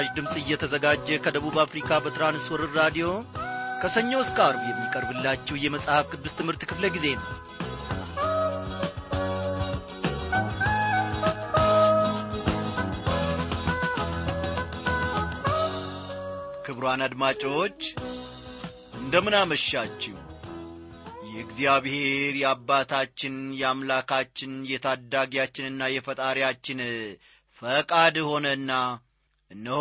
[0.00, 3.06] በምስራች ድምፅ እየተዘጋጀ ከደቡብ አፍሪካ በትራንስወርር ራዲዮ
[3.80, 7.26] ከሰኞ እስከ አርብ የሚቀርብላችሁ የመጽሐፍ ቅዱስ ትምህርት ክፍለ ጊዜ ነው።
[16.64, 17.80] ክቡራን አድማጮች
[19.00, 20.16] እንደምን አመሻችሁ።
[21.30, 26.80] የእግዚአብሔር የአባታችን የአምላካችን የታዳጊያችንና የፈጣሪያችን
[27.62, 28.72] ፈቃድ ሆነና
[29.50, 29.80] እነሆ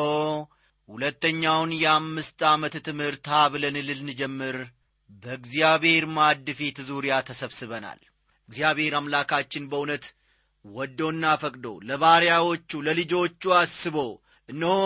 [0.90, 4.58] ሁለተኛውን የአምስት ዓመት ትምህርት ብለን ልንጀምር
[5.24, 8.00] በእግዚአብሔር ማዕድ ፊት ዙሪያ ተሰብስበናል።
[8.50, 10.06] እግዚአብሔር አምላካችን በእውነት
[10.66, 13.98] ወዶና ፈቅዶ ለባሪያዎቹ ለልጆቹ አስቦ
[14.50, 14.78] እነሆ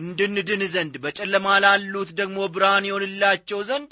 [0.00, 3.90] እንድንድን ዘንድ በጨለማ ላሉት ደግሞ ብርሃን ይሆንላቸው ዘንድ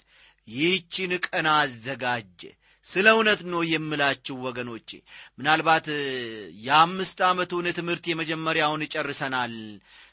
[0.48, 2.40] ይህችን ቀን አዘጋጀ
[2.90, 4.88] ስለ እውነት ነው የምላችሁ ወገኖቼ።
[5.38, 5.86] ምናልባት
[6.64, 9.54] የአምስት ዓመቱን ትምህርት የመጀመሪያውን ጨርሰናል።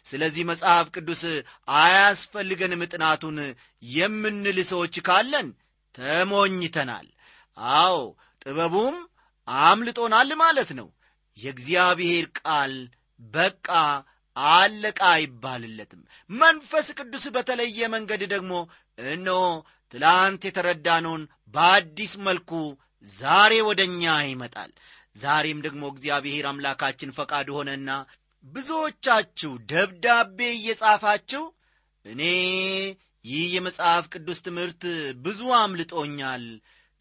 [0.05, 1.23] ስለዚህ መጽሐፍ ቅዱስ
[1.77, 3.37] አያስፈልገንም ጥናቱን
[3.93, 5.47] የምንል ሰዎች ካለን
[5.95, 7.07] ተሞኝተናል።
[7.77, 7.97] አዎ
[8.41, 8.97] ጥበቡም
[9.47, 10.87] አምልጦናል ማለት ነው።
[11.37, 12.73] የእግዚአብሔር ቃል
[13.19, 13.67] በቃ
[14.35, 18.53] አለቃ አይባልለትም። መንፈስ ቅዱስ በተለየ መንገድ ደግሞ
[19.07, 19.41] እነሆ
[19.93, 22.51] ትላንት የተረዳነውን በአዲስ መልኩ
[23.13, 24.71] ዛሬ ወደ እኛ ይመጣል።
[25.15, 27.89] ዛሬም ደግሞ እግዚአብሔር አምላካችን ፈቃድ ሆነና
[28.45, 31.43] ብዙዎቻችሁ ደብዳቤ እየጻፋችሁ
[32.05, 32.21] እኔ
[33.25, 34.83] ይህ የመጽሐፍ ቅዱስ ትምህርት
[35.23, 36.43] ብዙ አምልጦኛል።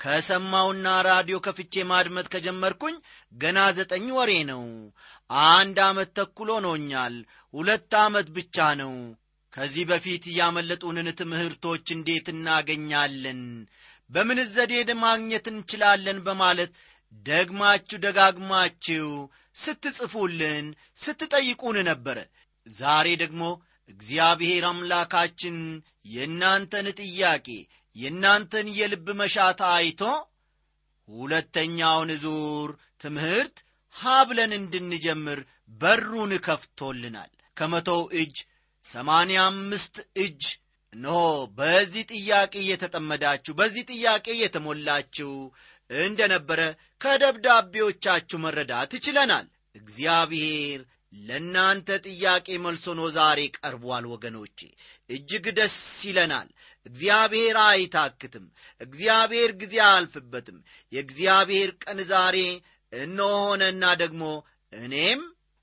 [0.01, 2.97] ከሰማውና ራዲዮ ከፍቼ ማድመጥ ከጀመርኩኝ
[3.33, 4.65] ገና ዘጠኝ ወሬ ነው።
[5.51, 7.15] አንድ ዓመት ተኩል ሆኖኛል።
[7.55, 8.93] ሁለት ዓመት ብቻ ነው
[9.57, 13.41] ከዚህ በፊት ያመለጡንን ትምህርቶች እንዴት እናገኛለን?
[14.11, 16.19] በምን ዘዴ ማግኘት እንችላለን?
[16.27, 16.73] በማለት
[17.27, 19.07] ደግማችሁ ደጋግማችሁ
[19.57, 20.67] ስትጽፉልን
[20.97, 22.19] ስትጠይቁን ነበረ
[22.67, 23.43] ዛሬ ደግሞ
[23.91, 25.57] እግዚአብሔር አምላካችን
[26.15, 27.49] የእናንተን ጥያቄ
[27.97, 30.03] የእናንተን የልብ መሻት አይቶ
[31.09, 33.57] ሁለተኛውን ዙር ትምህርት
[33.95, 35.41] ሀብለን እንድንጀምር
[35.81, 38.37] በሩን ከፍቶልናል። ከመቶው እጅ
[38.87, 40.43] ሰማንያ አምስት እጅ።
[40.93, 41.21] እነሆ
[41.59, 45.33] በዚህ ጥያቄ እየተጠመዳችሁ በዚህ ጥያቄ እየተሞላችሁ
[45.91, 46.61] እንደ ነበረ
[47.01, 49.47] ከደብዳቤዎቻችሁ መረዳት ችለናል።
[49.77, 50.81] እግዚአብሔር
[51.27, 54.59] ለእናንተ ጥያቄ መልሶ ነው ዛሬ ቀርቧል ወገኖቼ።
[55.11, 56.49] እጅግ ደስ ይለናል።
[56.87, 58.47] እግዚአብሔር አይታክትም።
[58.81, 60.59] እግዚአብሔር ጊዜ አያልፍበትም።
[60.93, 62.39] የእግዚአብሔር ቀን ዛሬ
[62.93, 64.23] እነሆነና ደግሞ
[64.73, 65.23] እኔም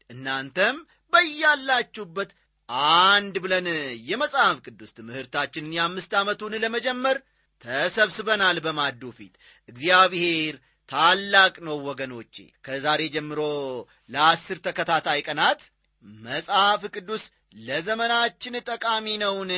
[0.09, 0.78] እናንተም
[1.13, 2.31] በያላችሁበት
[2.69, 3.68] አንድ ብለን
[4.09, 7.18] የመጽሐፍ ቅዱስ ትምህርታችንን የአምስት ዓመቱን ለመጀመር
[7.63, 9.34] ተሰብስበናል በማዱ ፊት።
[9.69, 10.56] እግዚአብሔር
[10.90, 12.35] ታላቅ ነው ወገኖቼ።
[12.66, 13.40] ከዛሬ ጀምሮ
[14.09, 15.62] ለአስር ተከታታይ ቀናት
[16.24, 17.24] መጽሐፍ ቅዱስ
[17.59, 19.51] ለዘመናችን ጠቃሚ ነውን?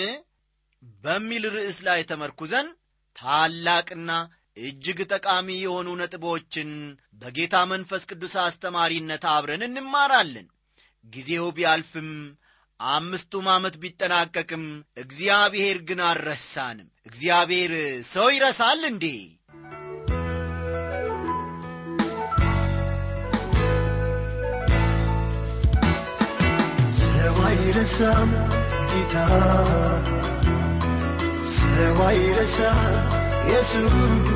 [1.03, 2.67] በሚል ርዕስ ላይ ተመርኩዘን
[3.15, 4.11] ታላቅና
[4.57, 6.69] እጅግ ጠቃሚ የሆኑ ነጥቦችን
[7.21, 10.47] በጌታ መንፈስ ቅዱስ አስተማሪነት አብረን እንማራለን።
[11.05, 12.09] ጊዜው ቢያልፍም
[12.79, 14.63] አምስቱም ዓመት ቢጠናቀቅም
[14.97, 17.73] እግዚአብሔር ግን አልረሳንም። እግዚአብሔር
[18.07, 19.05] ሰው ይረሳል እንዴ?
[26.97, 28.29] ሰው አይረሳም
[28.91, 29.15] ጌታ።
[31.55, 32.95] ሰው አይረሳም
[33.41, 34.27] ኢየሱስ።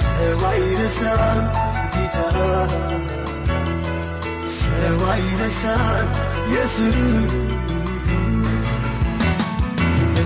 [0.00, 1.40] ሰው አይረሳም
[1.94, 2.16] ጌታ
[4.78, 6.08] ሰው አይረሳም
[6.42, 6.96] ኢየሱስ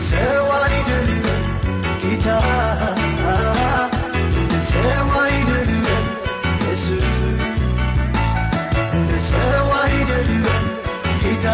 [0.09, 1.43] ሰው አይደለም
[2.03, 2.27] ጌታ
[4.71, 6.05] ሰው አይደለም
[6.55, 7.07] ኢየሱስ
[9.31, 10.65] ሰው አይደለም
[11.25, 11.47] ጌታ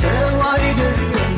[0.00, 1.32] ሰው አይደለም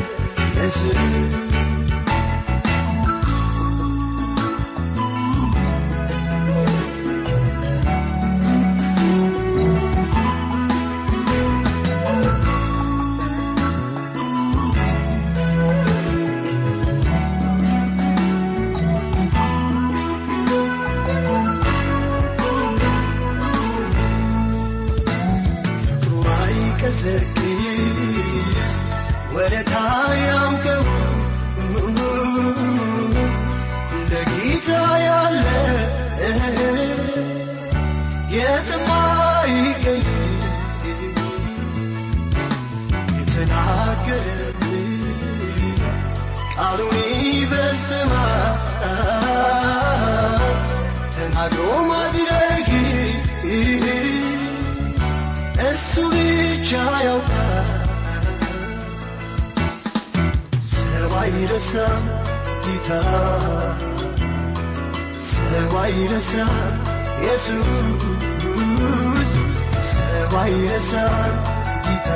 [27.07, 28.75] ኢየሱስ አይቀዘቅዝ
[29.33, 30.84] ወደ ታያምቀው
[56.67, 56.75] ብቻ
[57.05, 57.67] ያውቃል
[60.69, 62.05] ሰው አይረሳም
[62.63, 62.87] ጌታ
[65.27, 66.53] ሰው አይረሳም
[67.17, 67.69] ኢየሱስ
[69.89, 71.35] ሰው አይረሳም
[71.85, 72.09] ጌታ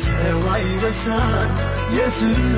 [0.00, 1.52] ሰው አይረሳም
[1.90, 2.48] ኢየሱስ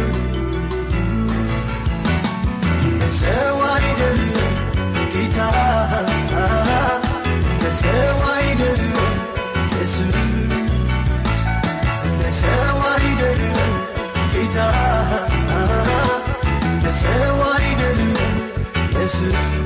[19.29, 19.58] ኢየሱስ ማክበርና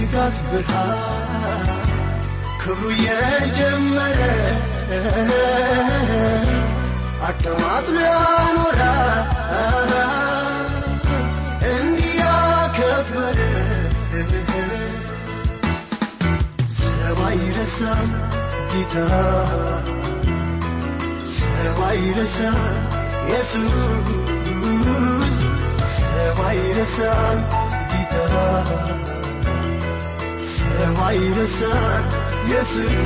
[0.00, 1.68] ንጋት ብርሃን
[2.62, 4.20] ክብሩ የጀመረ
[7.28, 9.26] አቀማጥሎ ያኖራል
[11.70, 13.38] እንዲያከበረ
[17.28, 18.08] አይረሳም
[18.72, 18.94] ጌታ
[21.88, 22.60] አይረሳም
[23.24, 23.74] ኢየሱስ
[26.28, 27.38] ሰው አይረሳም
[27.90, 28.14] ጌታ
[30.50, 32.02] ሰው አይረሳም
[32.40, 32.96] ኢየሱስ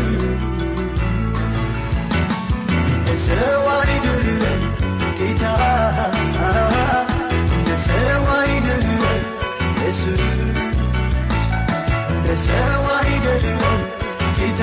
[3.26, 4.62] ሰው አይደለም
[5.20, 5.44] ጌታ
[7.86, 9.20] ሰው አይደለም
[9.76, 10.24] ኢየሱስ
[12.48, 13.80] ሰው አይደለም
[14.40, 14.62] ጌታ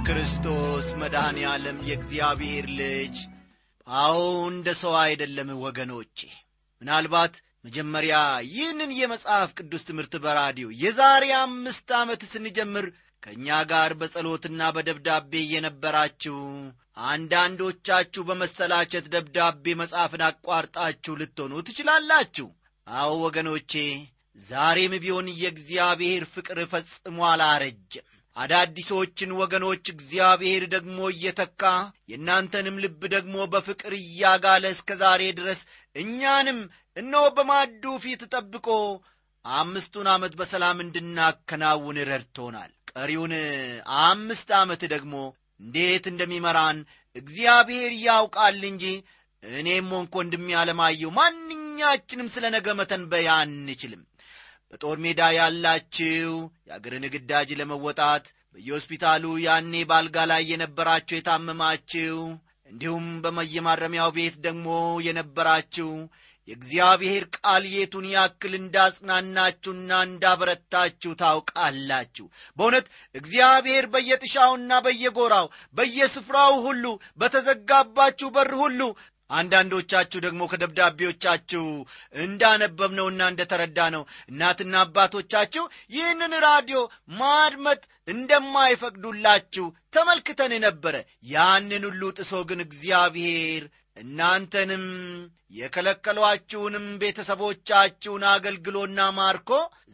[0.00, 3.16] ክርስቶስ መድኃኔ ዓለም የእግዚአብሔር ልጅ።
[3.86, 4.18] አዎ
[4.48, 6.18] እንደ ሰው አይደለም ወገኖቼ።
[6.82, 8.16] ምናልባት መጀመሪያ
[8.48, 12.86] ይህንን የመጽሐፍ ቅዱስ ትምህርት በራዲዮ የዛሬ አምስት ዓመት ስንጀምር
[13.22, 16.38] ከእኛ ጋር በጸሎትና በደብዳቤ የነበራችሁ
[17.08, 22.48] አንዳንዶቻችሁ በመሰላቸት ደብዳቤ መጽሐፍን አቋርጣችሁ ልትሆኑ ትችላላችሁ።
[22.86, 23.72] አዎ ወገኖቼ
[24.42, 31.62] ዛሬም ቢሆን የእግዚአብሔር ፍቅር ፈጽሞ አላረጀም አዳዲሶችን ወገኖች እግዚአብሔር ደግሞ እየተካ
[32.10, 35.60] የእናንተንም ልብ ደግሞ በፍቅር እያጋለ እስከ ዛሬ ድረስ
[35.96, 36.58] እኛንም
[36.96, 38.68] እነሆ በማዱ ፊት ጠብቆ
[39.44, 43.32] አምስቱን ዓመት በሰላም እንድናከናውን ረድቶናል። ቀሪውን
[44.04, 45.14] አምስት ዓመት ደግሞ
[45.60, 46.78] እንዴት እንደሚመራን
[47.16, 48.84] እግዚአብሔር ያውቃል እንጂ
[49.42, 54.02] እኔም ሆንኩ ወንድሜ አለማየሁ ማንኛችንም ስለ ነገ መተንበይ አንችልም
[54.72, 56.30] በጦር ሜዳ ያላችሁ
[56.68, 62.18] የአገርን ግዳጅ ለመወጣት በየሆስፒታሉ ያኔ ባልጋ ላይ የነበራችሁ የታመማችሁ
[62.70, 64.68] እንዲሁም በመየማረሚያው ቤት ደግሞ
[65.06, 65.90] የነበራችሁ
[66.48, 72.26] የእግዚአብሔር ቃል የቱን ያክል እንዳጽናናችሁና እንዳበረታችሁ ታውቃላችሁ።
[72.58, 76.84] በእውነት እግዚአብሔር በየጥሻውና በየጎራው በየስፍራው ሁሉ
[77.18, 78.80] በተዘጋባችሁ በር ሁሉ
[79.34, 81.64] አንዳንዶቻችሁ ደግሞ ከደብዳቤዎቻችሁ
[82.24, 85.64] እንዳነበብነውና እንደተረዳ ነው እናትና አባቶቻችሁ
[85.96, 86.80] ይህንን ራዲዮ
[87.20, 90.94] ማድመጥ እንደማይፈቅዱላችሁ ተመልክተን ነበረ
[91.28, 93.64] ያንን ሁሉ ጥሶ ግን እግዚአብሔር
[93.96, 94.84] እናንተንም
[95.58, 99.50] የከለከሏችሁንም ቤተሰቦቻችሁን አገልግሎና ማርኮ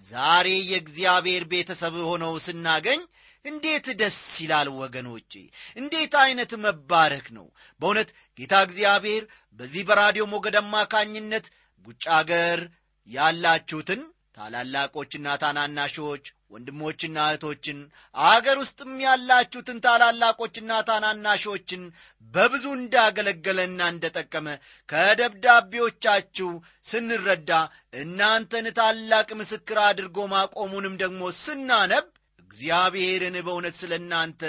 [0.06, 3.00] ዛሬ የእግዚአብሔር ቤተሰብ ሆነው ስናገኝ
[3.44, 5.32] እንዴት ደስ ይላል ወገኖቼ!
[5.76, 7.46] እንዴት ዐይነት መባረክ ነው!
[7.80, 9.22] በእውነት ጌታ እግዚአብሔር
[9.60, 11.46] በዚህ በራዲዮ ሞገድ አማካኝነት
[11.86, 12.60] ውጭ አገር
[13.08, 14.02] ያላችሁትን
[14.36, 17.78] ታላላቆችና ታናናሾች ወንድሞችና እህቶችን
[18.14, 21.82] አገር ውስጥም ያላችሁትን ታላላቆችና ታናናሾችን
[22.34, 24.46] በብዙ እንዳገለገለና እንደጠቀመ
[24.88, 26.50] ከደብዳቤዎቻችሁ
[26.90, 27.50] ስንረዳ
[28.02, 32.08] እናንተን ታላቅ ምስክር አድርጎ ማቆሙንም ደግሞ ስናነብ
[32.50, 34.42] እግዚአብሔርን በእውነት ስለ እናንተ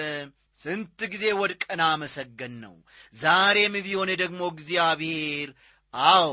[0.61, 2.73] ስንት ጊዜ ወድቀን አመሰገን ነው
[3.15, 5.49] ዛሬም ቢሆን ደግሞ እግዚአብሔር
[5.93, 6.27] አዎ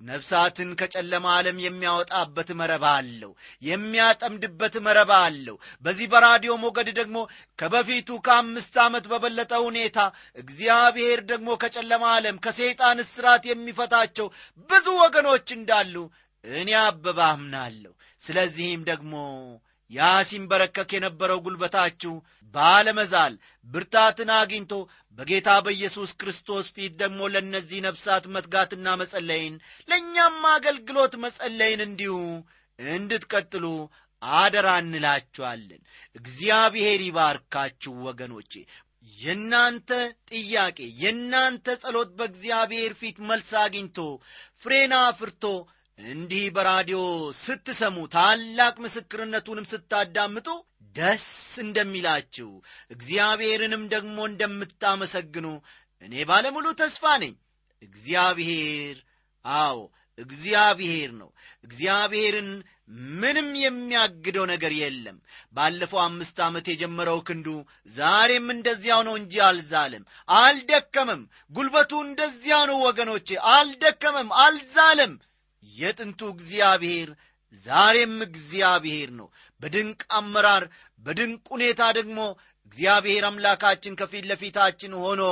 [0.00, 7.18] ነፍሳትን ከጨለማ ዓለም የሚያወጣበት መረብ አለው የሚያጠምድበት መረብ አለው። በዚህ በራዲዮ ሞገድ ደግሞ
[7.58, 9.98] ከበፊቱ ከአምስት ዓመት በበለጠ ሁኔታ
[10.36, 14.28] እግዚአብሔር ደግሞ ከጨለማ ዓለም ከሰይጣን እስራት የሚፈታቸው
[14.70, 15.94] ብዙ ወገኖች እንዳሉ
[16.44, 17.92] እኔ አበበ አምናለሁ።
[18.22, 19.14] ስለዚህም ደግሞ
[19.90, 22.12] ያ ሲንበረከክ የነበረው ጉልበታችሁ
[22.54, 23.34] ባለመዛል
[23.66, 24.72] ብርታትን አግኝቶ
[25.18, 29.54] በጌታ በኢየሱስ ክርስቶስ ፊት ደግሞ ለእነዚህ ነፍሳት መትጋትና መጸለይን
[29.88, 32.14] ለእኛም አገልግሎት መጸለይን እንዲሁ
[32.78, 33.66] እንድትቀጥሉ
[34.22, 35.82] አደራ እንላችኋለን።
[36.16, 38.52] እግዚአብሔር ይባርካችሁ ወገኖቼ።
[39.16, 39.90] የእናንተ
[40.30, 43.98] ጥያቄ የእናንተ ጸሎት በእግዚአብሔር ፊት መልስ አግኝቶ
[44.62, 45.44] ፍሬና አፍርቶ
[45.98, 47.00] እንዲህ በራዲዮ
[47.40, 50.48] ስትሰሙ ታላቅ ምስክርነቱንም ስታዳምጡ
[50.96, 51.26] ደስ
[51.62, 52.50] እንደሚላችሁ
[52.90, 55.46] እግዚአብሔርንም ደግሞ እንደምታመሰግኑ
[56.02, 57.34] እኔ ባለሙሉ ተስፋ ነኝ።
[57.82, 58.96] እግዚአብሔር
[59.44, 59.78] አዎ
[60.18, 61.30] እግዚአብሔር ነው።
[61.64, 62.50] እግዚአብሔርን
[63.14, 65.16] ምንም የሚያግደው ነገር የለም።
[65.52, 67.46] ባለፈው አምስት ዓመት የጀመረው ክንዱ
[67.96, 70.04] ዛሬም እንደዚያው ነው እንጂ አልዛለም
[70.38, 71.22] አልደከመም።
[71.52, 75.14] ጉልበቱ እንደዚያው ነው ወገኖቼ አልደከመም አልዛለም
[75.72, 77.10] የጥንቱ እግዚአብሔር
[77.64, 79.28] ዛሬም እግዚአብሔር ነው።
[79.60, 80.64] በድንቅ አመራር
[81.02, 82.18] በድንቅ ሁኔታ ደግሞ
[82.66, 85.22] እግዚአብሔር አምላካችን ከፊት ለፊታችን ሆኖ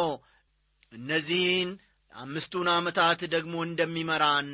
[0.93, 1.71] እነዚህን
[2.13, 4.49] አምስቱን ዓመታት ደግሞ እንደሚመራን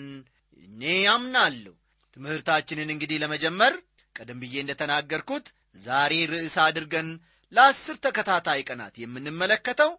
[0.69, 1.75] እኔ ያምናለሁ
[2.17, 3.75] ትምህርታችንን እንግዲህ ለመጀመር
[4.17, 5.47] ቀደም ብዬ እንደተናገርኩት
[5.83, 7.09] ዛሬ ርዕስ አድርገን
[7.53, 9.91] ለአስር ተከታታይ ቀናት የምንመለከተው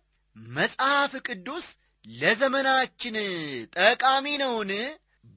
[0.54, 1.68] መጽሐፍ ቅዱስ
[2.06, 3.16] ለዘመናችን
[3.80, 4.72] ጠቃሚ ነውን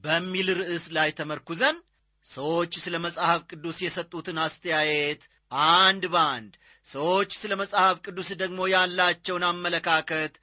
[0.03, 1.77] በሚል ርዕስ ላይ ተመርኩዘን
[2.25, 5.21] ሰዎች ስለ መጽሐፍ ቅዱስ የሰጡትን አስተያየት
[5.75, 6.53] አንድ በአንድ
[6.87, 10.33] ሰዎች ስለ መጽሐፍ ቅዱስ ደግሞ ያላቸውን አመለካከት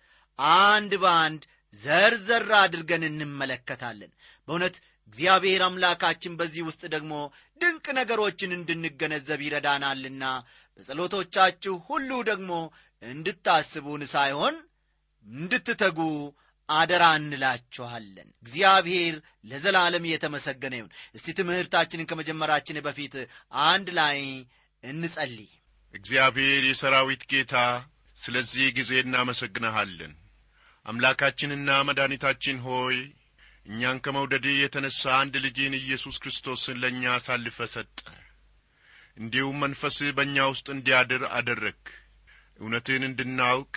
[0.62, 1.42] አንድ በአንድ
[1.80, 4.10] ዘርዘር አድርገን እንመለከታለን።
[4.48, 4.76] በእውነት
[5.08, 7.12] እግዚአብሔር አምላካችን በዚህ ውስጥ ደግሞ
[7.60, 10.24] ድንቅ ነገሮችን እንድንገነዘብ ይረዳናልና
[10.78, 12.52] በጸሎቶቻችሁ ሁሉ ደግሞ
[13.02, 14.54] እንድታስቡን ሳይሆን
[15.26, 15.98] እንድትተጉ
[16.70, 19.14] አደራ እንላችኋለን። እግዚአብሔር
[19.50, 23.14] ለዘላለም የተመሰገነ ይሁን። እስቲ ትምህርታችንን ከመጀመራችን በፊት
[23.66, 24.18] አንድ ላይ
[24.82, 25.50] እንጸልይ።
[25.94, 27.54] እግዚአብሔር የሰራዊት ጌታ
[28.18, 30.12] ስለዚህ ጊዜ እናመሰግንሃለን።
[30.86, 32.96] አምላካችንና መድኃኒታችን ሆይ
[33.66, 37.98] እኛን ከመውደድ የተነሣ አንድ ልጅን ኢየሱስ ክርስቶስን ለእኛ አሳልፈ ሰጠ።
[39.16, 41.80] እንዲሁም መንፈስህ በእኛ ውስጥ እንዲያድር አደረግ
[42.58, 43.72] እውነትህን እንድናውቅ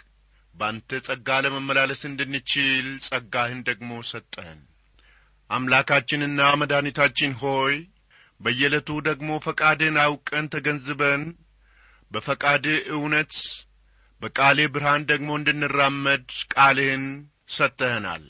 [0.56, 4.60] ባንተ ጸጋ ለመመላለስ እንድንችል ጸጋህን ደግሞ ሰጠህን።
[5.50, 7.76] አምላካችንና መድኃኒታችን ሆይ
[8.40, 11.24] በየዕለቱ ደግሞ ፈቃድህን አውቀን ተገንዝበን
[12.12, 13.34] በፈቃድህ እውነት
[14.22, 17.06] በቃሌ ብርሃን ደግሞ እንድንራመድ ቃልህን
[17.58, 18.26] ሰጥተህናል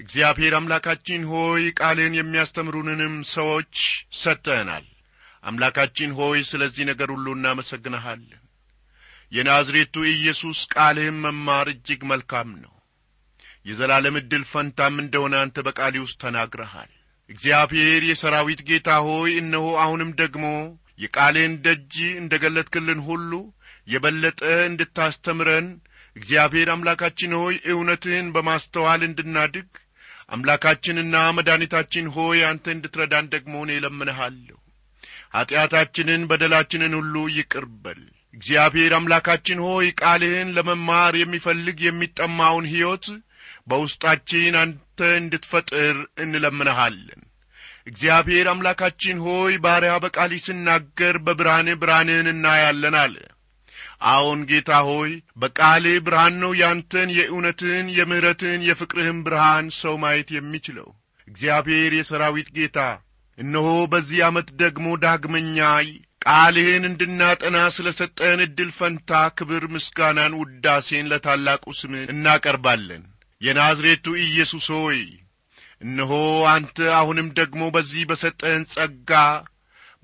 [0.00, 3.74] እግዚአብሔር አምላካችን ሆይ ቃልህን የሚያስተምሩንንም ሰዎች
[4.22, 4.86] ሰጥተህናል
[5.44, 8.41] አምላካችን ሆይ ስለዚህ ነገር ሁሉ እናመሰግንሃለን
[9.32, 12.72] የናዝሬቱ ኢየሱስ ቃልህን መማር እጅግ መልካም ነው።
[13.66, 16.90] የዘላለም ዕድል ፈንታም እንደሆነ አንተ በቃሊ ውስጥ ተናግረሃል።
[17.30, 20.46] እግዚአብሔር የሰራዊት ጌታ ሆይ እነሆ አሁንም ደግሞ
[20.98, 23.30] የቃልህን ደጅ እንደ ገለጥክልን ሁሉ
[23.88, 25.68] የበለጠ እንድታስተምረን
[26.16, 29.68] እግዚአብሔር አምላካችን ሆይ እውነትህን በማስተዋል እንድናድግ
[30.28, 34.58] አምላካችንና መድኃኒታችን ሆይ አንተ እንድትረዳን ደግሞ እኔ እለምንሃለሁ።
[35.34, 38.02] ኀጢአታችንን በደላችንን ሁሉ ይቅርበል
[38.34, 43.06] እግዚአብሔር አምላካችን ሆይ ቃልህን ለመማር የሚፈልግ የሚጠማውን ሕይወት
[43.68, 47.20] በውስጣችን አንተ እንድትፈጥር እንለምንሃለን።
[47.86, 53.16] እግዚአብሔር አምላካችን ሆይ ባሪያ በቃሊ ስናገር በብርሃንህ ብርሃንህን እናያለን አለ።
[54.10, 55.10] አዎን ጌታ ሆይ
[55.42, 60.88] በቃልህ ብርሃን ነው ያንተን የእውነትህን የምሕረትህን የፍቅርህን ብርሃን ሰው ማየት የሚችለው።
[61.28, 62.78] እግዚአብሔር የሰራዊት ጌታ
[63.38, 65.58] እነሆ በዚህ ዓመት ደግሞ ዳግመኛ
[66.22, 73.02] ቃልህን እንድናጠና ስለ ሰጠን ዕድል ፈንታ ክብር ምስጋናን ውዳሴን ለታላቁ ስምህ እናቀርባለን።
[73.40, 75.00] የናዝሬቱ ኢየሱስ ሆይ
[75.82, 76.12] እነሆ
[76.52, 79.10] አንተ አሁንም ደግሞ በዚህ በሰጠህን ጸጋ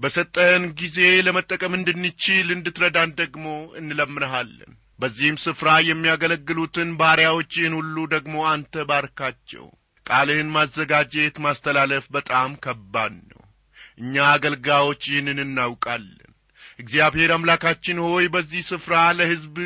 [0.01, 3.47] በሰጠህን ጊዜ ለመጠቀም እንድንችል እንድትረዳን ደግሞ
[3.81, 9.67] እንለምንሃለን። በዚህም ስፍራ የሚያገለግሉትን ባሪያዎችህን ሁሉ ደግሞ አንተ ባርካቸው።
[10.07, 13.38] ቃልህን ማዘጋጀት ማስተላለፍ በጣም ከባድ ነው
[13.99, 16.25] እኛ አገልጋዮች ይህንን እናውቃለን።
[16.79, 19.57] እግዚአብሔር አምላካችን ሆይ በዚህ ስፍራ ለሕዝብ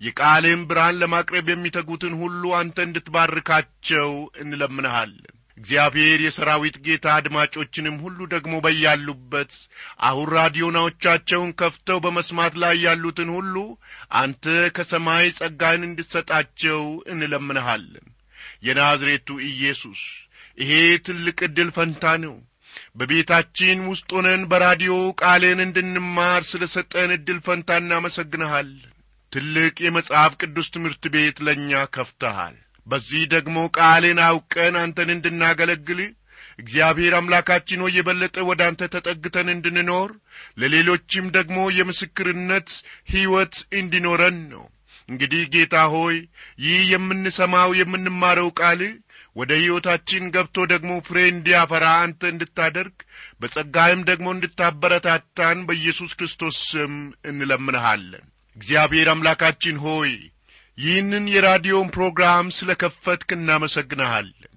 [0.00, 4.10] የቃልህን ብርሃን ለማቅረብ የሚተጉትን ሁሉ አንተ እንድትባርካቸው
[4.42, 9.52] እንለምንሃለን። እግዚአብሔር የሰራዊት ጌታ አድማጮችንም ሁሉ ደግሞ በያሉበት
[10.08, 13.54] አሁን ራዲዮናዎቻቸውን ከፍተው በመስማት ላይ ያሉትን ሁሉ
[14.20, 14.44] አንተ
[14.76, 18.06] ከሰማይ ጸጋን እንድትሰጣቸው እንለምንሃለን።
[18.66, 20.02] የናዝሬቱ ኢየሱስ
[20.58, 20.72] ይሄ
[21.06, 22.36] ትልቅ ዕድል ፈንታ ነው
[22.98, 28.92] በቤታችን ውስጥ ሆነን በራዲዮ ቃልን እንድንማር ስለ ሰጠን ዕድል ፈንታ እናመሰግንሃለን
[29.32, 32.56] ትልቅ የመጽሐፍ ቅዱስ ትምህርት ቤት ለእኛ ከፍተሃል።
[32.86, 36.00] በዚህ ደግሞ ቃልን አውቀን አንተን እንድናገለግል
[36.58, 40.10] እግዚአብሔር አምላካችን ሆይ የበለጠ ወደ አንተ ተጠግተን እንድንኖር
[40.60, 42.70] ለሌሎችም ደግሞ የምስክርነት
[43.12, 44.64] ሕይወት እንዲኖረን ነው።
[45.08, 46.16] እንግዲህ ጌታ ሆይ
[46.64, 48.80] ይህ የምንሰማው የምንማረው ቃል
[49.36, 52.96] ወደ ሕይወታችን ገብቶ ደግሞ ፍሬ እንዲያፈራ አንተ እንድታደርግ
[53.40, 56.94] በጸጋህም ደግሞ እንድታበረታታን በኢየሱስ ክርስቶስ ስም
[57.30, 58.24] እንለምንሃለን።
[58.56, 60.12] እግዚአብሔር አምላካችን ሆይ
[60.78, 64.52] ይህንን የራዲዮን ፕሮግራም ስለ ከፈትክ እናመሰግንሃለን።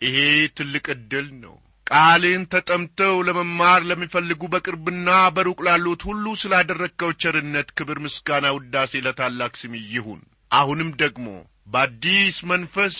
[0.00, 0.16] ይሄ
[0.58, 1.54] ትልቅ ዕድል ነው።
[1.86, 9.74] ቃልን ተጠምተው ለመማር ለሚፈልጉ በቅርብና በሩቅ ላሉት ሁሉ ስላደረግከው ቸርነት ክብር ምስጋና ውዳሴ ለታላቅ ስም
[9.92, 11.26] ይሁን። አሁንም ደግሞ
[11.66, 12.96] በአዲስ መንፈስ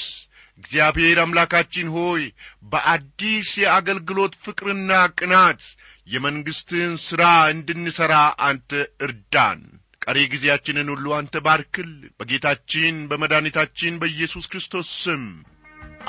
[0.59, 2.23] እግዚአብሔር አምላካችን ሆይ
[2.65, 5.63] በአዲስ የአገልግሎት ፍቅርና ቅናት
[6.07, 8.15] የመንግሥትህን ሥራ እንድንሠራ
[8.49, 8.71] አንተ
[9.07, 9.61] እርዳን።
[10.03, 15.23] ቀሪ ጊዜያችንን ሁሉ አንተ ባርክል። በጌታችን በመድኃኒታችን በኢየሱስ ክርስቶስ ስም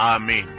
[0.07, 0.49] አሜን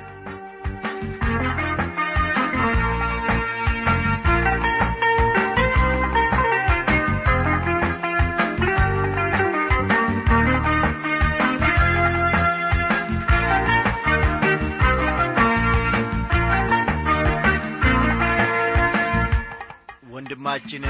[20.36, 20.82] ወንድማችን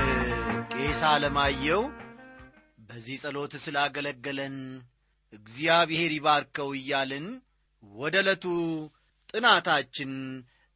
[0.73, 1.83] ቄስ አለማየው
[2.87, 4.57] በዚህ ጸሎት ስላገለገለን
[5.33, 7.26] እግዚአብሔር ይባርከው እያልን
[7.83, 8.45] ወደ ዕለቱ
[9.31, 10.12] ጥናታችን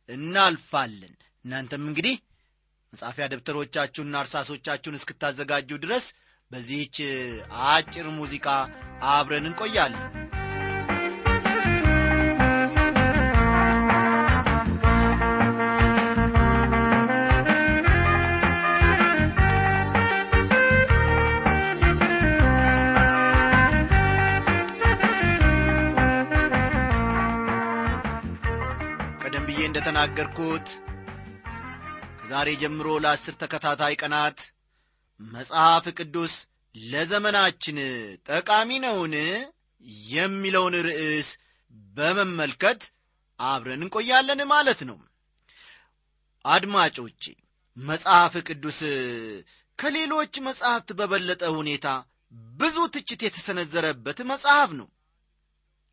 [0.09, 2.17] እናልፋለን። እናንተም እንግዲህ
[2.93, 6.07] መጻፊያ ደብተሮቻችሁንና እርሳሶቻችሁን እስክታዘጋጁ ድረስ
[6.51, 6.99] በዚህች
[7.69, 8.47] አጭር ሙዚቃ
[9.11, 10.07] አብረን እንቆያለን
[29.81, 30.69] ቀደም ብዬ እንደ ተናገርኩት
[32.21, 34.39] ከዛሬ ጀምሮ ለአስር ተከታታይ ቀናት
[35.21, 36.35] መጽሐፍ ቅዱስ
[36.75, 37.79] ለዘመናችን
[38.29, 39.15] ጠቃሚ ነውን?
[40.11, 41.29] የሚለውን ርዕስ
[41.97, 42.81] በመመልከት
[43.41, 44.99] አብረን እንቆያለን ማለት ነው።
[46.45, 47.23] አድማጮቼ
[47.77, 48.81] መጽሐፍ ቅዱስ
[49.79, 51.87] ከሌሎች መጽሐፍት በበለጠ ሁኔታ
[52.59, 54.89] ብዙ ትችት የተሰነዘረበት መጽሐፍ ነው።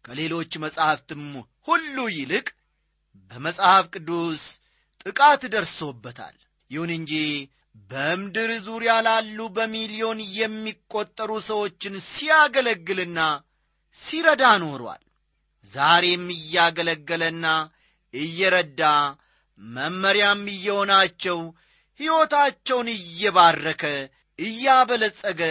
[0.06, 1.24] ከሌሎች መጽሐፍትም
[1.68, 2.48] ሁሉ ይልቅ
[3.24, 4.44] በመጽሐፍ ቅዱስ
[5.02, 6.36] ጥቃት ደርሶበታል።
[6.72, 7.14] ይሁን እንጂ
[7.90, 13.20] በምድር ዙሪያ ላሉ በሚሊዮን የሚቆጠሩ ሰዎችን ሲያገለግልና
[13.98, 15.04] ሲረዳ ኖሯል።
[15.72, 17.46] ዛሬም እያገለገለና
[18.14, 18.82] እየረዳ
[19.60, 21.40] መመሪያም እየሆናቸው
[22.00, 23.84] ሕይወታቸውን እየባረከ
[24.40, 25.42] እያበለጸገ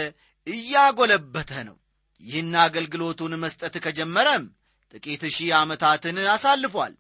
[0.47, 1.77] እያጎለበተ ነው።
[2.21, 4.45] ይህን አገልግሎቱን መስጠት ከጀመረም
[4.95, 6.93] ጥቂት ሺህ ዓመታትን አሳልፏል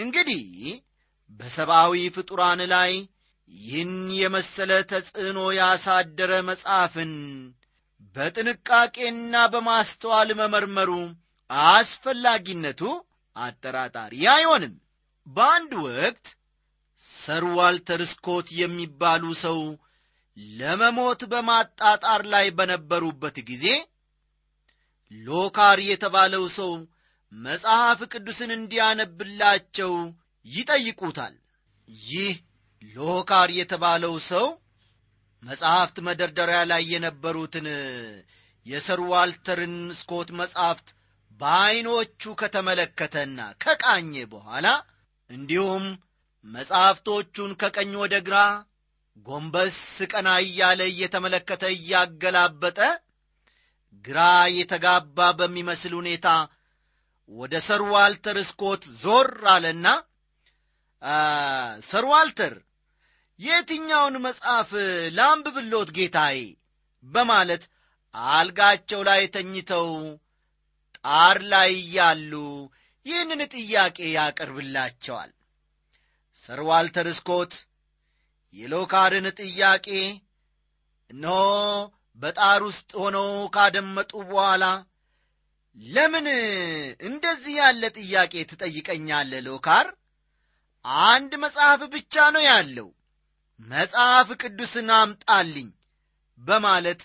[0.00, 0.44] እንግዲህ
[1.40, 2.92] በሰብአዊ ፍጡራን ላይ
[3.50, 7.12] ይህን የመሰለ ተጽዕኖ ያሳደረ መጽሐፍን
[8.16, 10.90] በጥንቃቄና በማስተዋል መመርመሩ
[11.70, 12.82] አስፈላጊነቱ
[13.36, 14.74] አጠራጣሪ አይሆንም።
[15.26, 16.26] በአንድ ወቅት
[17.04, 19.58] ሰር ዋልተር ስኮት የሚባሉ ሰው
[20.56, 23.66] ለመሞት በማጣጣር ላይ በነበሩበት ጊዜ
[25.12, 26.72] ሎካር የተባለው ሰው
[27.32, 29.92] መጽሐፍ ቅዱስን እንዲያነብላቸው
[30.46, 31.34] ይጠይቁታል።
[32.08, 32.34] ይህ
[32.94, 34.46] ሎካር የተባለው ሰው
[35.42, 37.66] መጽሐፍት መደርደሪያ ላይ የነበሩትን
[38.66, 40.88] የሰር ዋልተርን ስኮት መጽሐፍት
[41.40, 44.66] በዐይኖቹ ከተመለከተና ከቃኘ በኋላ
[45.30, 45.84] እንዲሁም
[46.46, 48.36] መጽሐፍቶቹን ከቀኝ ወደ ግራ
[49.26, 49.78] ጎንበስ
[50.12, 52.78] ቀና እያለ እየተመለከተ እያገላበጠ
[54.04, 54.20] ግራ
[54.58, 56.28] የተጋባ በሚመስል ሁኔታ
[57.30, 59.86] ወደ ሰር ዋልተር ስኮት ዞር አለና
[61.82, 62.54] ሰር ዋልተር
[63.38, 64.70] የትኛውን መጽሐፍ
[65.16, 66.38] ላንብብሎት ጌታዬ?
[67.04, 67.62] በማለት
[68.32, 69.88] አልጋቸው ላይ ተኝተው
[70.98, 72.32] ጣር ላይ እያሉ
[73.06, 75.30] ይህንን ጥያቄ ያቀርብላቸዋል።
[76.42, 77.52] ሰር ዋልተር ስኮት
[78.54, 79.86] የሎካርን ጥያቄ
[81.10, 81.38] እነሆ
[82.18, 84.64] በጣር ውስጥ ሆነው ካደመጡ በኋላ
[85.76, 86.26] ለምን
[87.00, 89.86] እንደዚህ ያለ ጥያቄ ትጠይቀኛለህ ሎካር
[91.04, 92.88] አንድ መጽሐፍ ብቻ ነው ያለው።
[93.68, 95.68] መጽሐፍ ቅዱስን አምጣልኝ
[96.38, 97.00] በማለት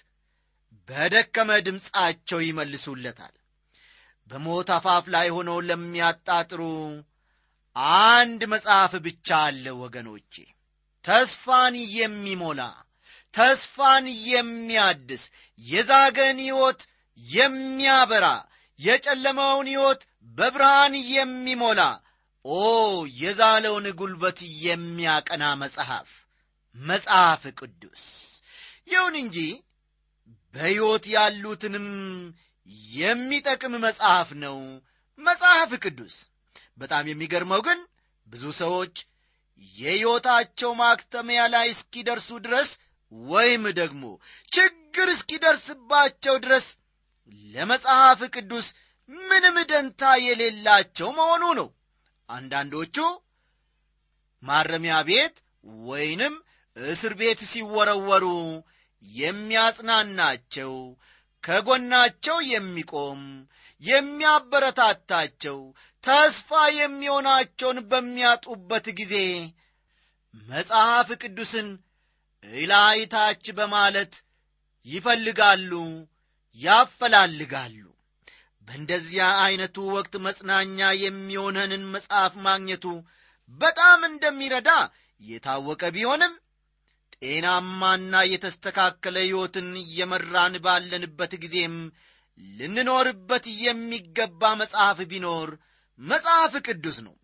[0.89, 3.35] በደከመ ድምፃቸው ይመልሱለታል።
[4.29, 6.61] በሞት አፋፍ ላይ ሆነው ለሚያጣጥሩ
[8.01, 10.33] አንድ መጽሐፍ ብቻ አለ ወገኖቼ።
[11.05, 12.61] ተስፋን የሚሞላ
[13.33, 15.23] ተስፋን የሚያድስ
[15.59, 16.81] የዛገን ሕይወት
[17.19, 18.25] የሚያበራ
[18.79, 20.01] የጨለመውን ሕይወት
[20.37, 21.81] በብርሃን የሚሞላ
[22.45, 22.57] ኦ
[23.21, 26.09] የዛለውን ጉልበት የሚያቀና መጽሐፍ
[26.75, 28.03] መጽሐፍ ቅዱስ።
[28.87, 29.37] ይሁን እንጂ
[30.53, 31.87] በሕይወት ያሉትንም
[32.93, 34.57] የሚጠቅም መጽሐፍ ነው
[35.19, 36.15] መጽሐፍ ቅዱስ።
[36.77, 37.79] በጣም የሚገርመው ግን
[38.27, 38.95] ብዙ ሰዎች
[39.75, 42.69] የሕይወታቸው ማክተሚያ ላይ እስኪደርሱ ድረስ
[43.29, 44.03] ወይም ደግሞ
[44.51, 46.65] ችግር እስኪደርስባቸው ድረስ
[47.45, 48.67] ለመጽሐፍ ቅዱስ
[49.09, 51.69] ምንም ደንታ የሌላቸው መሆኑ ነው።
[52.29, 52.97] አንዳንዶቹ
[54.43, 55.35] ማረሚያ ቤት
[55.87, 56.33] ወይንም
[56.77, 58.25] እስር ቤት ሲወረወሩ
[59.03, 60.73] የሚያጽናናቸው
[61.43, 63.21] ከጎናቸው የሚቆም
[63.81, 65.57] የሚያበረታታቸው
[66.03, 69.15] ተስፋ የሚሆናቸውን በሚያጡበት ጊዜ
[70.47, 71.67] መጽሐፍ ቅዱስን
[72.43, 74.13] እላይታች በማለት
[74.87, 75.71] ይፈልጋሉ
[76.59, 77.81] ያፈላልጋሉ።
[78.67, 82.85] በእንደዚያ ዐይነቱ ወቅት መጽናኛ የሚሆነንን መጽሐፍ ማግኘቱ
[83.53, 84.69] በጣም እንደሚረዳ
[85.21, 86.33] የታወቀ ቢሆንም
[87.17, 91.75] ጤናማና የተስተካከለ ሕይወትን እየመራን ባለንበት ጊዜም
[92.57, 95.49] ልንኖርበት የሚገባ መጽሐፍ ቢኖር
[95.99, 97.15] መጽሐፍ ቅዱስ ነው።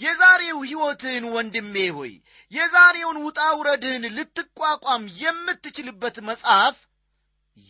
[0.00, 2.12] የዛሬው ሕይወትህን ወንድሜ ሆይ
[2.52, 6.76] የዛሬውን ውጣ ውረድህን ልትቋቋም የምትችልበት መጽሐፍ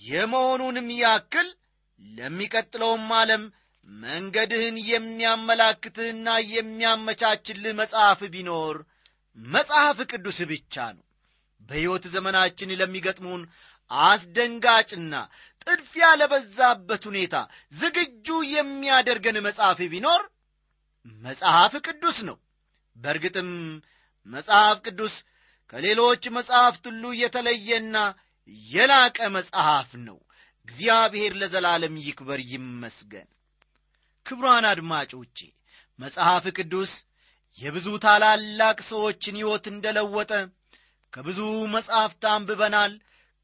[0.03, 1.49] የመሆኑንም ያክል
[2.01, 3.43] ለሚቀጥለውም ዓለም
[3.89, 8.77] መንገድህን የሚያመላክትህና የሚያመቻችልህ መጽሐፍ ቢኖር
[9.39, 11.05] መጽሐፍ ቅዱስ ብቻ ነው።
[11.63, 13.43] በሕይወት ዘመናችን ለሚገጥሙን
[13.91, 15.15] አስደንጋጭና
[15.65, 17.37] ጥድፊያ ለበዛበት ሁኔታ
[17.73, 20.23] ዝግጁ የሚያደርገን መጽሐፍ ቢኖር
[21.23, 22.37] መጽሐፍ ቅዱስ ነው።
[22.97, 23.51] በእርግጥም
[24.27, 25.15] መጽሐፍ ቅዱስ
[25.73, 27.97] ከሌሎች መጽሐፍት ሁሉ የተለየና
[28.69, 30.19] የላቀ መጽሐፍ ነው።
[30.69, 33.29] እግዚአብሔር ለዘላለም ይክበር ይመስገን።
[34.27, 35.39] ክብሯን አድማጮቼ
[35.99, 36.93] መጽሐፍ ቅዱስ
[37.59, 40.33] የብዙ ታላላቅ ሰዎችን ሕይወት እንደለወጠ
[41.13, 41.39] ከብዙ
[41.75, 42.93] መጻሕፍት አንብበናል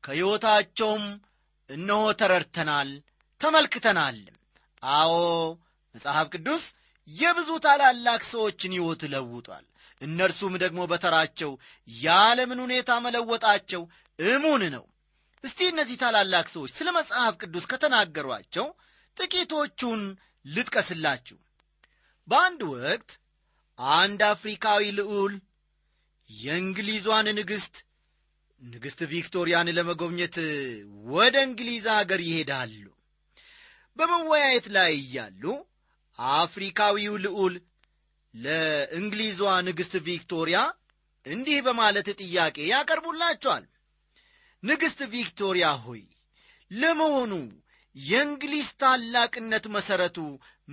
[0.04, 1.04] ከሕይወታቸውም
[1.70, 2.90] እነሆ ተረድተናል
[3.40, 4.18] ተመልክተናል።
[4.82, 5.14] አዎ
[5.94, 6.64] መጽሐፍ ቅዱስ
[7.08, 9.64] የብዙ ታላላቅ ሰዎችን ሕይወት ለውጧል።
[10.00, 11.50] እነርሱም ደግሞ በተራቸው
[11.88, 13.82] የዓለምን ሁኔታ መለወጣቸው
[14.18, 14.84] እሙን ነው።
[15.44, 18.66] እስቲ እነዚህ ታላላቅ ሰዎች ስለ መጽሐፍ ቅዱስ ከተናገሯቸው
[19.16, 20.00] ጥቂቶቹን
[20.46, 21.38] ልጥቀስላችሁ።
[22.28, 23.10] በአንድ ወቅት
[23.98, 25.34] አንድ አፍሪካዊ ልዑል
[26.30, 27.76] የእንግሊዟን ንግሥት
[28.62, 30.36] ንግሥት ቪክቶሪያን ለመጎብኘት
[31.10, 32.84] ወደ እንግሊዝ አገር ይሄዳሉ።
[33.96, 35.42] በመወያየት ላይ እያሉ
[36.18, 37.54] አፍሪካዊው ልዑል
[38.34, 40.58] ለእንግሊዟ ንግሥት ቪክቶሪያ
[41.26, 43.64] እንዲህ በማለት ጥያቄ ያቀርቡላቸዋል።
[44.62, 46.02] ንግሥት ቪክቶሪያ ሆይ
[46.70, 47.32] ለመሆኑ
[47.96, 50.18] የእንግሊዝ ታላቅነት መሠረቱ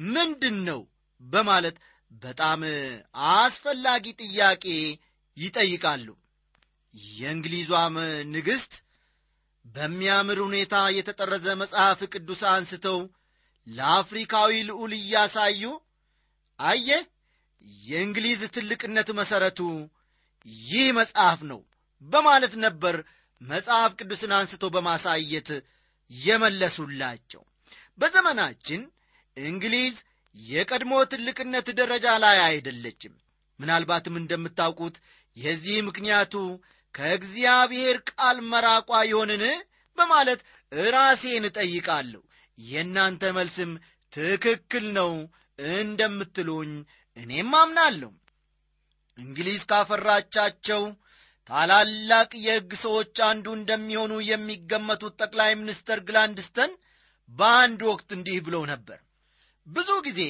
[0.09, 0.81] ምንድን ነው
[1.21, 1.75] በማለት
[2.11, 2.61] በጣም
[3.33, 4.65] አስፈላጊ ጥያቄ
[5.37, 6.07] ይጠይቃሉ።
[7.13, 7.95] የእንግሊዟም
[8.33, 8.73] ንግሥት
[9.65, 12.99] በሚያምር ሁኔታ የተጠረዘ መጽሐፍ ቅዱስ አንስተው
[13.67, 15.63] ለአፍሪካዊ ልዑል እያሳዩ
[16.59, 16.87] አየ።
[17.83, 19.59] የእንግሊዝ ትልቅነት መሠረቱ
[20.65, 21.59] ይህ መጽሐፍ ነው
[22.01, 22.95] በማለት ነበር
[23.41, 25.49] መጽሐፍ ቅዱስን አንስቶ በማሳየት
[26.11, 27.43] የመለሱላቸው።
[27.99, 28.81] በዘመናችን
[29.37, 29.95] እንግሊዝ
[30.35, 33.13] የቀድሞ ትልቅነት ደረጃ ላይ አይደለችም።
[33.59, 34.95] ምናልባትም እንደምታውቁት
[35.37, 36.33] የዚህ ምክንያቱ
[36.95, 39.43] ከእግዚአብሔር ቃል መራቋ ይሆንን
[39.97, 40.39] በማለት
[40.91, 42.21] ራሴን እጠይቃለሁ
[42.57, 43.71] የእናንተ መልስም
[44.13, 45.11] ትክክል ነው
[45.77, 46.71] እንደምትሉኝ
[47.17, 48.11] እኔም አምናለሁ።
[49.17, 50.83] እንግሊዝ ካፈራቻቸው
[51.49, 56.71] ታላላቅ የሕግ ሰዎች አንዱ እንደሚሆኑ የሚገመቱት ጠቅላይ ሚኒስተር ግላንድስተን
[57.29, 58.99] በአንድ ወቅት እንዲህ ብለው ነበር።
[59.67, 60.21] ብዙ ጊዜ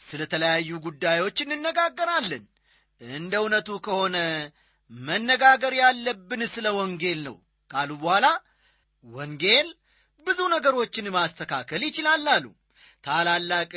[0.00, 2.44] ስለ ተለያዩ ጉዳዮች እንነጋገራለን።
[3.00, 4.16] እንደ እውነቱ ከሆነ
[4.90, 7.36] መነጋገር ያለብን ስለ ወንጌል ነው
[7.70, 8.26] ካሉ በኋላ
[9.04, 9.68] ወንጌል
[10.26, 12.46] ብዙ ነገሮችን ማስተካከል ይችላል አሉ።
[13.04, 13.72] ታላላቅ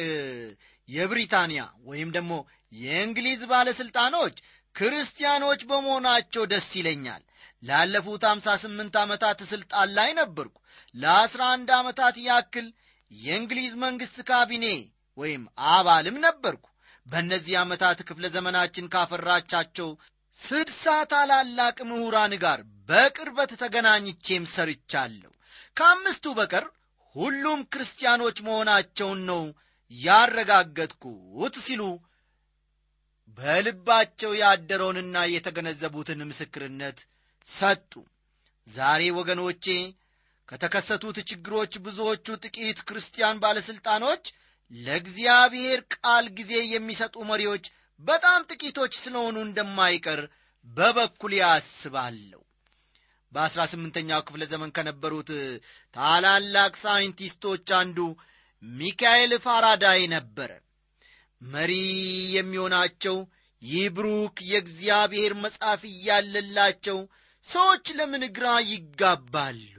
[0.90, 2.34] የብሪታንያ ወይም ደግሞ
[2.74, 4.36] የእንግሊዝ ባለሥልጣኖች
[4.76, 7.24] ክርስቲያኖች በመሆናቸው ደስ ይለኛል።
[7.64, 10.56] ላለፉት አምሳ ስምንት ዓመታት ሥልጣን ላይ ነበርኩ።
[10.96, 12.68] ለአስራ አንድ ዓመታት ያክል
[13.12, 14.66] የእንግሊዝ መንግሥት ካቢኔ
[15.18, 16.66] ወይም አባልም ነበርኩ።
[17.06, 19.90] በእነዚህ ዓመታት ክፍለ ዘመናችን ካፈራቻቸው
[20.40, 22.60] ስድሳ ታላላቅ ምሁራን ጋር
[22.90, 25.32] በቅርበት ተገናኝቼም ሰርቻለሁ
[25.80, 26.66] ከአምስቱ በቀር
[27.16, 29.42] ሁሉም ክርስቲያኖች መሆናቸውን ነው
[29.92, 31.84] ያረጋገጥኩት ሲሉ
[33.38, 37.00] በልባቸው ያደረውንና የተገነዘቡትን ምስክርነት
[37.48, 37.92] ሰጡ።
[38.68, 39.66] ዛሬ ወገኖቼ
[40.50, 44.24] ከተከሰቱት ችግሮች ብዙዎቹ ጥቂት ክርስቲያን ባለሥልጣኖች
[44.72, 47.66] ለእግዚአብሔር ቃል ጊዜ የሚሰጡ መሪዎች
[48.00, 50.22] በጣም ጥቂቶች ስለሆኑ እንደማይቀር
[50.68, 52.42] በበኩል ያስባለሁ
[53.32, 55.30] በአሥራ ስምንተኛው ክፍለ ዘመን ከነበሩት
[55.96, 57.98] ታላላቅ ሳይንቲስቶች አንዱ
[58.64, 60.52] ሚካኤል ፋራዳይ ነበረ።
[61.42, 61.74] መሪ
[62.36, 63.18] የሚሆናቸው
[63.62, 67.00] ይህ ብሩክ የእግዚአብሔር መጽሐፍ እያለላቸው
[67.46, 69.76] ሰዎች ለምን ግራ ይጋባሉ?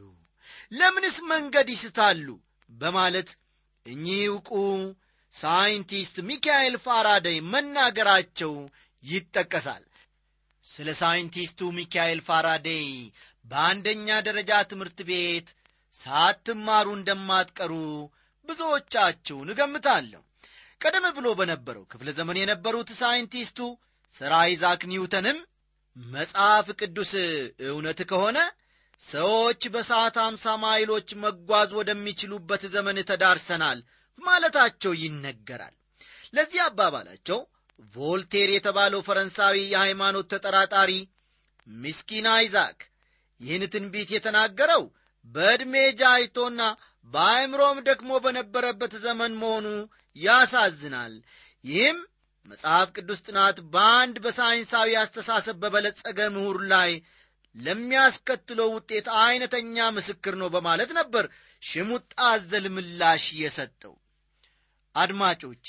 [0.72, 2.26] ለምንስ መንገድ ይስታሉ?
[2.70, 3.30] በማለት
[3.86, 4.50] እኚህ ዕውቁ
[5.34, 8.54] ሳይንቲስት ሚካኤል ፋራዳይ መናገራቸው
[9.02, 9.84] ይጠቀሳል።
[10.64, 12.88] ስለ ሳይንቲስቱ ሚካኤል ፋራዴይ
[13.50, 15.48] በአንደኛ ደረጃ ትምህርት ቤት
[15.98, 17.72] ሳትማሩ እንደማትቀሩ
[18.48, 20.20] ብዙዎቻችሁን እገምታለሁ።
[20.80, 23.58] ቀደም ብሎ በነበረው ክፍለ ዘመን የነበሩት ሳይንቲስቱ
[24.16, 25.38] ሰር አይዛክ ኒውተንም
[25.96, 27.12] መጽሐፍ ቅዱስ
[27.68, 28.38] እውነት ከሆነ
[29.00, 33.78] ሰዎች በሰዓት አምሳ ማይሎች መጓዝ ወደሚችሉበት ዘመን ተዳርሰናል
[34.18, 35.74] ማለታቸው ይነገራል።
[36.34, 37.38] ለዚህ አባባላቸው
[37.94, 40.90] ቮልቴር የተባለው ፈረንሳዊ የሃይማኖት ተጠራጣሪ
[41.66, 42.78] ምስኪን አይዛክ
[43.40, 44.82] ይህን ትንቢት የተናገረው
[45.28, 46.62] በዕድሜ ጃይቶና
[47.12, 49.66] በአእምሮም ደክሞ በነበረበት ዘመን መሆኑ
[50.16, 51.14] ያሳዝናል።
[51.64, 51.98] ይህም
[52.46, 56.92] መጽሐፍ ቅዱስ ጥናት በአንድ በሳይንሳዊ አስተሳሰብ በበለጸገ ምሁር ላይ
[57.56, 61.24] ለሚያስከትለው ውጤት አይነተኛ ምስክር ነው በማለት ነበር
[61.62, 63.94] ሽሙጥ አዘል ምላሽ የሰጠው።
[64.94, 65.66] አድማጮቼ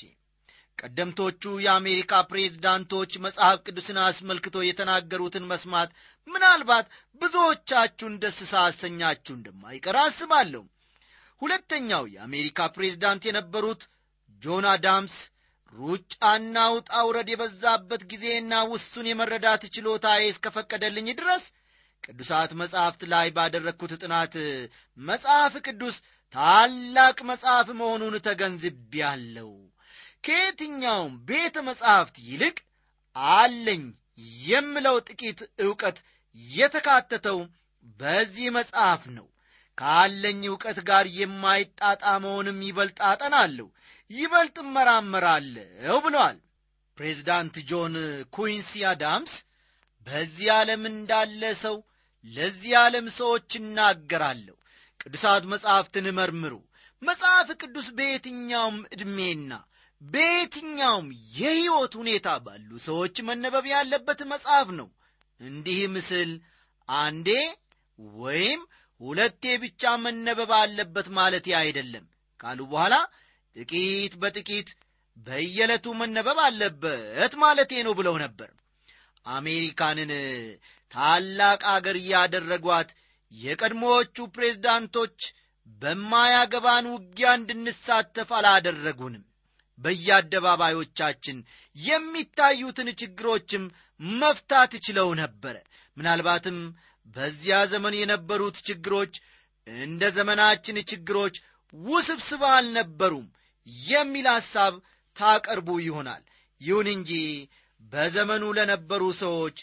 [0.82, 5.90] ቀደምቶቹ የአሜሪካ ፕሬዝዳንቶች መጽሐፍ ቅዱስን አስመልክቶ የተናገሩትን መስማት
[6.28, 6.86] ምናልባት
[7.22, 10.64] ብዙዎቻችሁን ደስ ሳሰኛችሁ እንደማይቀር አስባለሁ።
[11.42, 13.84] ሁለተኛው የአሜሪካ ፕሬዝዳንት የነበሩት
[14.44, 15.16] ጆን አዳምስ
[15.74, 21.44] ሩጫና ውጣ ውረድ የበዛበት ጊዜና ውሱን የመረዳት ችሎታዬ እስከፈቀደልኝ ድረስ
[22.04, 24.34] ቅዱሳት መጻሕፍት ላይ ባደረግኩት ጥናት
[24.98, 25.98] መጽሐፍ ቅዱስ
[26.34, 29.50] ታላቅ መጽሐፍ መሆኑን ተገንዝቤያለሁ
[30.24, 32.58] ከየትኛውም ቤተ መጻሕፍት ይልቅ
[33.34, 33.84] አለኝ
[34.46, 35.98] የምለው ጥቂት ዕውቀት
[36.56, 37.40] የተካተተው
[38.00, 39.28] በዚህ መጽሐፍ ነው።
[39.78, 43.68] ካለኝ ዕውቀት ጋር የማይጣጣመውንም ይበልጥ አጠናለሁ
[44.10, 46.38] ይበልጥ እመራመራለሁ ብለዋል
[46.98, 47.94] ፕሬዚዳንት ጆን
[48.36, 49.34] ኩዊንሲ አዳምስ
[50.08, 51.78] በዚህ ዓለም እንዳለ ሰው
[52.26, 54.56] ለዚህ ዓለም ሰዎች እናገራለሁ።
[55.00, 56.54] ቅዱሳት መጻሕፍትን መርምሩ።
[57.02, 59.52] መጽሐፍ ቅዱስ በየትኛውም ዕድሜና
[60.02, 64.88] በየትኛውም የሕይወት ሁኔታ ባሉ ሰዎች መነበብ ያለበት መጽሐፍ ነው።
[65.40, 66.32] እንዲህ ምስል
[66.90, 67.30] አንዴ
[68.20, 68.62] ወይም
[69.02, 72.06] ሁለቴ ብቻ መነበብ አለበት ማለት አይደለም።
[72.40, 72.96] ካሉ በኋላ
[73.56, 74.70] ጥቂት በጥቂት
[75.18, 78.50] በየዕለቱ መነበብ አለበት ማለቴ ነው ብለው ነበር።
[79.26, 80.12] አሜሪካንን
[80.92, 82.90] ታላቅ አገር ያደረጓት
[83.34, 85.20] የቀድሞዎቹ ፕሬዝዳንቶች
[85.82, 89.24] በማያገባን ውጊያ እንድንሳተፍ አላደረጉንም
[89.82, 91.38] በየአደባባዮቻችን
[91.76, 93.64] የሚታዩትን ችግሮችም
[94.20, 95.56] መፍታት ችለው ነበረ
[95.98, 96.58] ምናልባትም
[97.16, 99.14] በዚያ ዘመን የነበሩት ችግሮች
[99.68, 101.36] እንደ ዘመናችን ችግሮች
[101.74, 103.28] ውስብስብ አልነበሩም
[103.88, 104.74] የሚል ሐሳብ
[105.18, 106.24] ታቀርቡ ይሆናል።
[106.62, 107.12] ይሁን እንጂ
[107.84, 109.58] በዘመኑ ለነበሩ ሰዎች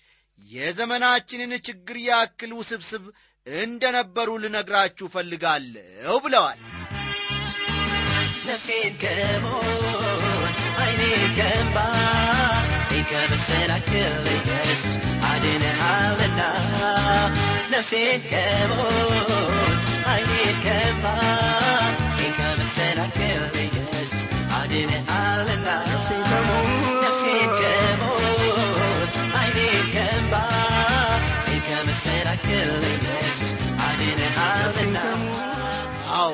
[0.50, 3.04] የዘመናችንን ችግር ያክል ውስብስብ
[3.46, 6.58] እንደ ነበሩ ልነግራችሁ ፈልጋለሁ ብለዋል
[8.48, 11.78] ነፍሴን ከሞት አይኔን ከእንባ
[13.10, 14.94] ከመሰናክል ኢየሱስ
[15.30, 16.40] አድነሃልና
[17.72, 19.82] ነፍሴን ከሞት
[20.12, 21.04] አይኔን ከእንባ
[22.38, 24.12] ከመሰናክል ኢየሱስ
[24.58, 25.68] አድነሃልና
[27.02, 30.34] ነፍሴን ከሞት አይኔን ከእንባ
[31.68, 33.52] ከመሰናክል ኢየሱስ
[33.88, 34.98] አድነሃልና
[36.16, 36.32] አዎ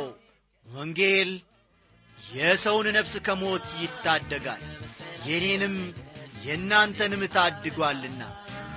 [0.67, 1.31] ወንጌል
[2.33, 4.63] የሰውን ነፍስ ከሞት ይታደጋል።
[5.29, 5.77] የኔንም
[6.47, 8.23] የእናንተንም ታድጓልና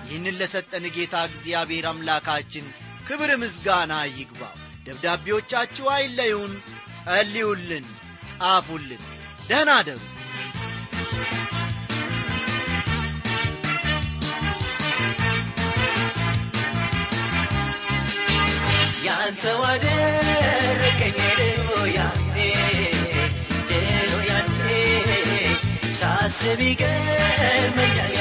[0.06, 2.66] ይህንን ለሰጠን ጌታ እግዚአብሔር አምላካችን
[3.08, 4.56] ክብር ምስጋና ይግባው
[4.86, 6.54] ደብዳቤዎቻችሁ አይለዩን
[7.00, 7.88] ጸልዩልን
[8.34, 9.04] ጻፉልን።
[9.50, 10.02] ደህና ደሩ።
[19.08, 21.18] ያንተ ዋደረገኝ
[26.00, 28.14] ሳስብ ይገርመኛል